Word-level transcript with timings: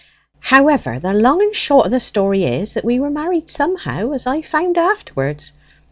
However, 0.39 0.97
the 0.97 1.13
long 1.13 1.41
and 1.43 1.51
the 1.51 1.55
short 1.55 1.85
o' 1.85 1.89
the 1.89 1.99
story 1.99 2.43
is 2.43 2.73
that 2.73 2.83
we 2.83 2.99
were 2.99 3.11
married 3.11 3.51
somehow, 3.51 4.13
as 4.13 4.25
I 4.25 4.41
found 4.41 4.75
afterwards. 4.79 5.53